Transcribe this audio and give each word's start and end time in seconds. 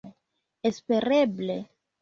espereble 0.65 1.61